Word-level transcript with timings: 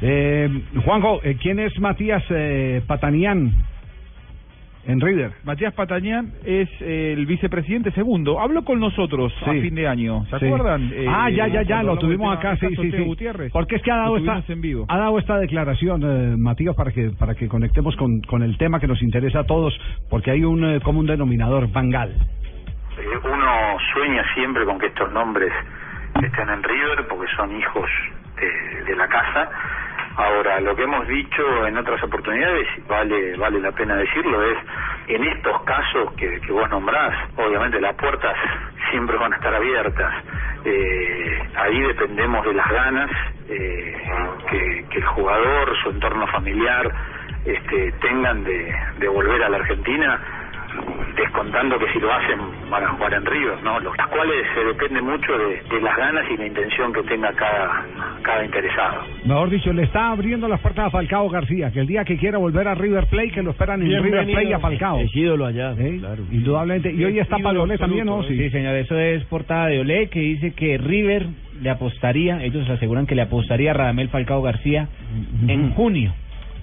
Eh, 0.00 0.62
Juanjo, 0.84 1.20
eh, 1.24 1.36
¿quién 1.40 1.58
es 1.58 1.78
Matías 1.80 2.22
eh, 2.30 2.82
Patanián 2.86 3.52
en 4.86 5.00
River? 5.00 5.32
Matías 5.44 5.74
Patañán 5.74 6.32
es 6.44 6.68
eh, 6.80 7.14
el 7.16 7.26
vicepresidente 7.26 7.90
segundo. 7.90 8.40
Habló 8.40 8.62
con 8.64 8.78
nosotros 8.78 9.34
a 9.44 9.50
fin 9.50 9.74
de 9.74 9.88
año. 9.88 10.24
¿Se 10.30 10.38
Sí. 10.38 10.46
acuerdan? 10.46 10.92
ah, 11.08 11.28
Eh, 11.30 11.34
ya, 11.34 11.48
ya, 11.48 11.62
ya, 11.62 11.82
lo 11.82 11.98
tuvimos 11.98 12.36
acá, 12.36 12.56
sí, 12.56 12.68
sí, 12.76 12.90
sí. 12.92 12.98
Gutiérrez. 13.04 13.50
Porque 13.52 13.76
es 13.76 13.82
que 13.82 13.90
ha 13.90 13.96
dado 13.96 14.16
esta, 14.18 14.42
en 14.48 14.60
vivo. 14.60 14.86
ha 14.88 14.98
dado 14.98 15.18
esta 15.18 15.36
declaración, 15.38 16.02
eh, 16.04 16.36
Matías, 16.38 16.76
para 16.76 16.92
que 16.92 17.10
para 17.10 17.34
que 17.34 17.48
conectemos 17.48 17.96
con, 17.96 18.20
con 18.22 18.42
el 18.42 18.56
tema 18.56 18.78
que 18.78 18.86
nos 18.86 19.02
interesa 19.02 19.40
a 19.40 19.44
todos, 19.44 19.78
porque 20.08 20.30
hay 20.30 20.44
un 20.44 20.64
eh, 20.64 20.80
común 20.80 21.06
denominador, 21.06 21.70
Bangal. 21.72 22.10
Eh, 22.10 23.18
uno 23.24 23.76
sueña 23.94 24.22
siempre 24.34 24.64
con 24.64 24.78
que 24.78 24.86
estos 24.86 25.12
nombres 25.12 25.52
estén 26.22 26.48
en 26.48 26.62
River 26.62 27.06
porque 27.08 27.30
son 27.36 27.56
hijos 27.58 27.88
Ahora, 30.18 30.58
lo 30.60 30.74
que 30.74 30.82
hemos 30.82 31.06
dicho 31.06 31.64
en 31.64 31.78
otras 31.78 32.02
oportunidades, 32.02 32.66
vale 32.88 33.36
vale 33.36 33.60
la 33.60 33.70
pena 33.70 33.94
decirlo, 33.94 34.42
es 34.42 34.58
en 35.06 35.24
estos 35.24 35.62
casos 35.62 36.12
que, 36.14 36.40
que 36.40 36.50
vos 36.50 36.68
nombrás, 36.68 37.14
obviamente 37.36 37.80
las 37.80 37.94
puertas 37.94 38.34
siempre 38.90 39.16
van 39.16 39.32
a 39.32 39.36
estar 39.36 39.54
abiertas. 39.54 40.12
Eh, 40.64 41.48
ahí 41.54 41.80
dependemos 41.82 42.44
de 42.44 42.52
las 42.52 42.68
ganas 42.68 43.10
eh, 43.48 43.96
que, 44.50 44.98
el 44.98 45.06
jugador, 45.06 45.76
su 45.84 45.90
entorno 45.90 46.26
familiar, 46.26 46.92
este, 47.44 47.92
tengan 48.00 48.42
de 48.42 49.08
volver 49.08 49.40
a 49.44 49.48
la 49.48 49.58
Argentina 49.58 50.20
descontando 51.18 51.78
que 51.78 51.92
si 51.92 51.98
lo 51.98 52.12
hacen 52.12 52.38
van 52.70 52.84
a 52.84 52.88
jugar 52.88 53.14
en 53.14 53.26
River, 53.26 53.62
¿no? 53.62 53.80
Los 53.80 53.96
las 53.96 54.06
cuales 54.08 54.46
se 54.54 54.64
depende 54.64 55.02
mucho 55.02 55.32
de, 55.36 55.62
de 55.74 55.80
las 55.80 55.96
ganas 55.96 56.24
y 56.30 56.36
la 56.36 56.46
intención 56.46 56.92
que 56.92 57.02
tenga 57.02 57.32
cada, 57.32 57.86
cada 58.22 58.44
interesado. 58.44 59.02
Mejor 59.24 59.50
dicho, 59.50 59.72
le 59.72 59.82
está 59.82 60.10
abriendo 60.10 60.48
las 60.48 60.60
puertas 60.60 60.86
a 60.86 60.90
Falcao 60.90 61.28
García, 61.28 61.70
que 61.72 61.80
el 61.80 61.86
día 61.86 62.04
que 62.04 62.16
quiera 62.16 62.38
volver 62.38 62.68
a 62.68 62.74
River 62.74 63.06
Plate, 63.06 63.30
que 63.30 63.42
lo 63.42 63.50
esperan 63.50 63.82
en 63.82 64.02
River 64.02 64.26
Plate 64.26 64.54
a 64.54 64.58
Falcao. 64.60 65.00
Es 65.00 65.14
ídolo 65.14 65.46
allá, 65.46 65.72
¿Eh? 65.78 65.96
claro. 65.98 66.22
Indudablemente. 66.30 66.92
Y 66.92 67.04
hoy 67.04 67.18
está 67.18 67.38
ídolo 67.38 67.48
Palolé 67.48 67.78
también, 67.78 68.06
¿no? 68.06 68.22
Sí. 68.22 68.36
Sí, 68.36 68.50
señor, 68.50 68.76
eso 68.76 68.98
es 68.98 69.24
portada 69.24 69.66
de 69.66 69.80
Olé 69.80 70.08
que 70.08 70.20
dice 70.20 70.52
que 70.52 70.78
River 70.78 71.26
le 71.60 71.70
apostaría, 71.70 72.42
ellos 72.44 72.68
aseguran 72.70 73.06
que 73.06 73.14
le 73.14 73.22
apostaría 73.22 73.72
a 73.72 73.74
Radamel 73.74 74.08
Falcao 74.08 74.42
García 74.42 74.88
en 75.48 75.70
junio. 75.70 76.12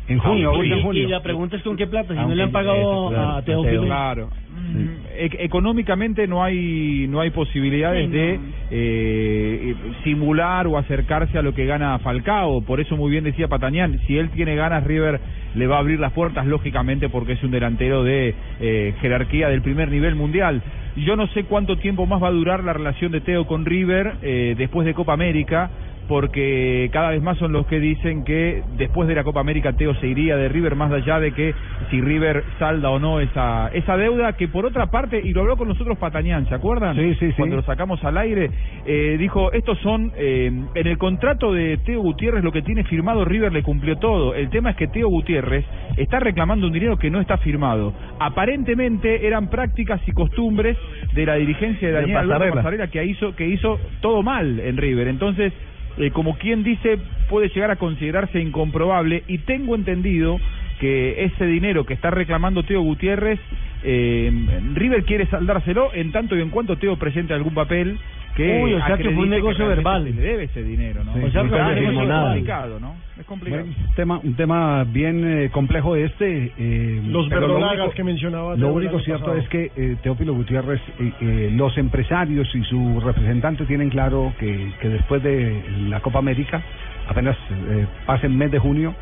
En 0.08 0.20
junio, 0.20 0.52
Ah, 0.53 0.64
en 0.64 0.78
y- 0.78 0.81
junio. 0.84 1.03
Y 1.03 1.08
la 1.08 1.23
pregunta 1.23 1.56
es 1.58 1.64
con 1.64 1.75
qué 1.78 1.88
plata, 1.88 2.14
si 2.14 2.20
no 2.20 2.36
le 2.36 2.44
han 2.44 2.52
pagado 2.52 3.09
claro, 3.09 3.30
a 3.38 3.42
Teófilo. 3.42 3.72
Teo. 3.72 3.86
Claro. 3.86 4.30
Mm, 4.56 4.86
e- 5.17 5.38
económicamente 5.45 6.28
no 6.28 6.44
hay 6.44 7.08
no 7.09 7.22
hay 7.22 7.30
posibilidades 7.31 8.11
de 8.11 8.39
eh, 8.72 9.76
simular 10.03 10.67
o 10.67 10.78
acercarse 10.78 11.38
a 11.38 11.42
lo 11.42 11.53
que 11.53 11.66
gana 11.66 11.98
Falcao. 12.00 12.61
Por 12.61 12.80
eso 12.80 12.95
muy 12.98 13.09
bien 13.11 13.23
decía 13.23 13.48
Patañán, 13.48 14.00
si 14.08 14.17
él 14.17 14.30
tiene 14.30 14.56
ganas, 14.56 14.83
River 14.83 15.20
le 15.56 15.67
va 15.67 15.78
a 15.78 15.80
abrir 15.80 16.00
las 16.00 16.11
puertas, 16.11 16.45
lógicamente, 16.45 17.09
porque 17.09 17.33
es 17.33 17.44
un 17.44 17.52
delantero 17.52 18.03
de 18.03 18.36
eh, 18.59 18.94
jerarquía 19.02 19.50
del 19.50 19.61
primer 19.61 19.89
nivel 19.89 20.16
mundial. 20.16 20.61
Yo 20.98 21.16
no 21.16 21.28
sé 21.28 21.44
cuánto 21.44 21.78
tiempo 21.78 22.06
más 22.06 22.22
va 22.22 22.28
a 22.30 22.31
durar 22.31 22.64
la 22.64 22.73
relación 22.73 23.11
de 23.11 23.22
Teo 23.22 23.45
con 23.48 23.66
River 23.66 24.14
eh, 24.22 24.56
después 24.58 24.86
de 24.86 24.94
Copa 24.94 25.14
América 25.14 25.70
porque 26.08 26.89
cada 26.92 27.09
vez 27.09 27.22
más 27.22 27.38
son 27.38 27.52
los 27.52 27.66
que 27.67 27.80
dicen 27.80 28.23
que 28.23 28.64
después 28.78 29.08
de 29.08 29.16
la 29.16 29.23
Copa 29.23 29.39
América 29.39 29.73
Teo 29.73 29.95
se 29.95 30.08
iría 30.08 30.36
de 30.38 30.50
River 30.50 30.75
más 30.75 30.92
allá 30.92 31.20
de 31.20 31.31
que 31.31 31.53
si 31.89 32.00
River 32.02 32.44
salda 32.59 32.89
o 32.92 33.00
no 33.00 33.20
esa 33.20 33.70
esa 33.70 33.98
deuda 33.98 34.33
que 34.33 34.48
por 34.48 34.66
otra 34.66 34.88
parte 34.88 35.20
y 35.23 35.33
lo 35.33 35.42
habló 35.42 35.58
con 35.58 35.67
nosotros 35.67 35.98
Patañán 35.98 36.48
¿se 36.48 36.56
acuerdan? 36.56 36.95
Sí, 36.95 37.16
sí, 37.16 37.28
sí. 37.28 37.33
cuando 37.38 37.56
lo 37.58 37.64
sacamos 37.64 38.03
al 38.03 38.17
aire 38.17 38.52
eh, 38.86 39.16
dijo 39.17 39.52
estos 39.52 39.80
son 39.80 40.11
eh, 40.16 40.52
en 40.76 40.88
el 40.88 40.98
contrato 40.98 41.53
de 41.53 41.78
Teo 41.78 42.02
Gutiérrez 42.02 42.44
lo 42.44 42.52
que 42.52 42.61
tiene 42.61 42.83
firmado 42.83 43.26
River 43.26 43.52
le 43.52 43.64
cumplió 43.64 43.98
todo 43.98 44.36
el 44.36 44.50
tema 44.50 44.72
es 44.72 44.76
que 44.76 44.88
Teo 44.88 45.09
Gutiérrez 45.09 45.66
está 45.98 46.20
reclamando 46.20 46.67
un 46.67 46.73
dinero 46.73 46.98
que 46.98 47.09
no 47.09 47.20
está 47.20 47.38
firmado 47.38 47.94
aparentemente 48.20 49.26
eran 49.26 49.50
prácticas 49.50 50.02
y 50.08 50.11
costumbres 50.11 50.78
de 51.14 51.26
la 51.26 51.36
dirigencia 51.36 51.88
de 51.88 51.94
Daniel. 51.94 52.30
Pasarela 52.54 52.88
que 52.88 53.04
hizo 53.04 53.36
que 53.36 53.48
hizo 53.48 53.80
todo 54.02 54.21
mal 54.21 54.60
en 54.60 54.77
River 54.77 55.08
entonces 55.08 55.52
eh, 55.98 56.11
como 56.11 56.38
quien 56.38 56.64
dice, 56.64 56.98
puede 57.30 57.50
llegar 57.50 57.72
a 57.72 57.78
considerarse 57.78 58.39
incomprobable 58.39 59.23
y 59.28 59.39
tengo 59.39 59.76
entendido 59.76 60.39
que 60.80 61.23
ese 61.23 61.45
dinero 61.45 61.86
que 61.86 61.94
está 61.94 62.11
reclamando 62.11 62.64
Teo 62.64 62.82
Gutiérrez, 62.82 63.39
eh, 63.83 64.32
River 64.73 65.06
quiere 65.06 65.26
saldárselo 65.28 65.94
en 65.94 66.11
tanto 66.11 66.36
y 66.36 66.42
en 66.42 66.50
cuanto 66.50 66.78
Teo 66.78 66.98
presente 66.98 67.33
algún 67.33 67.54
papel 67.54 67.98
que 68.35 68.61
Uy, 68.63 68.73
o 68.73 68.85
sea 68.85 68.97
que 68.97 69.03
fue 69.11 69.23
un 69.23 69.29
negocio 69.29 69.67
verbal. 69.67 70.03
le 70.03 70.11
debe 70.11 70.43
ese 70.43 70.61
dinero, 70.63 71.03
¿no? 71.03 71.13
Sí, 71.13 71.19
O 71.23 71.31
sea, 71.31 71.41
es 71.43 71.49
complicado, 71.49 72.79
¿no? 72.79 72.95
Es 73.19 73.25
complicado. 73.25 73.63
Bueno, 73.63 73.77
un 73.87 73.95
tema, 73.95 74.19
un 74.21 74.33
tema 74.35 74.83
bien 74.83 75.23
eh, 75.25 75.49
complejo 75.51 75.95
este. 75.95 76.51
eh, 76.57 77.01
Los 77.07 77.29
verdolagas 77.29 77.77
único- 77.79 77.93
que 77.95 78.03
mencionaba 78.03 78.55
Lo 78.57 78.73
único 78.73 78.99
cierto 78.99 79.25
pasado. 79.25 79.39
es 79.41 79.47
que 79.49 79.71
eh, 79.75 79.95
Teófilo 80.03 80.33
Gutiérrez, 80.33 80.81
eh, 80.99 81.11
eh, 81.21 81.49
los 81.55 81.77
empresarios 81.77 82.53
y 82.53 82.63
su 82.65 82.99
representante 82.99 83.65
tienen 83.65 83.89
claro 83.89 84.33
que, 84.39 84.71
que 84.81 84.89
después 84.89 85.23
de 85.23 85.63
la 85.87 86.02
Copa 86.02 86.19
América, 86.19 86.61
apenas 87.07 87.37
eh, 87.69 87.85
pase 88.05 88.27
el 88.27 88.33
mes 88.33 88.52
de 88.52 88.59
junio, 88.59 88.93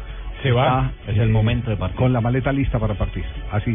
Se 0.43 0.51
va. 0.51 0.91
está, 1.05 1.11
Es 1.11 1.17
el 1.17 1.29
momento 1.29 1.71
de 1.71 1.77
partir. 1.77 1.97
Con 1.97 2.13
la 2.13 2.21
maleta 2.21 2.51
lista 2.51 2.77
para 2.77 2.93
partir. 2.93 3.23
Así. 3.51 3.71